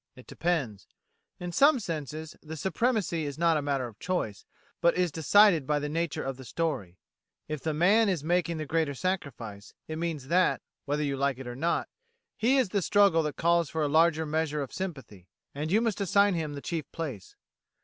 It 0.15 0.25
depends. 0.25 0.87
In 1.39 1.51
some 1.51 1.79
senses 1.79 2.35
the 2.41 2.57
supremacy 2.57 3.23
is 3.23 3.37
not 3.37 3.55
a 3.55 3.61
matter 3.61 3.85
of 3.85 3.99
choice, 3.99 4.47
but 4.81 4.97
is 4.97 5.11
decided 5.11 5.67
by 5.67 5.77
the 5.77 5.89
nature 5.89 6.23
of 6.23 6.37
the 6.37 6.43
story. 6.43 6.97
If 7.47 7.61
the 7.61 7.75
man 7.75 8.09
is 8.09 8.23
making 8.23 8.57
the 8.57 8.65
greater 8.65 8.95
sacrifice, 8.95 9.75
it 9.87 9.99
means 9.99 10.29
that, 10.29 10.63
whether 10.85 11.03
you 11.03 11.17
like 11.17 11.37
it 11.37 11.45
or 11.45 11.55
not, 11.55 11.87
his 12.35 12.61
is 12.63 12.69
the 12.69 12.81
struggle 12.81 13.21
that 13.21 13.35
calls 13.35 13.69
for 13.69 13.83
a 13.83 13.87
larger 13.87 14.25
measure 14.25 14.63
of 14.63 14.73
sympathy; 14.73 15.27
and 15.53 15.71
you 15.71 15.81
must 15.81 16.01
assign 16.01 16.33
him 16.33 16.55
the 16.55 16.61
chief 16.61 16.91
place. 16.91 17.35